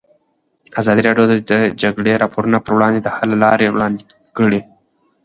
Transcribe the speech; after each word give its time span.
ازادي 0.79 1.01
راډیو 1.07 1.25
د 1.29 1.33
د 1.51 1.53
جګړې 1.81 2.19
راپورونه 2.23 2.57
پر 2.65 2.71
وړاندې 2.75 2.99
د 3.03 3.07
حل 3.15 3.31
لارې 3.43 3.67
وړاندې 3.73 4.03
کړي. 4.37 4.61